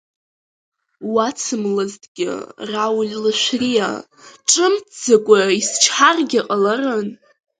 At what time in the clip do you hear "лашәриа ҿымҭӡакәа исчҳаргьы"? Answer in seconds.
3.23-6.41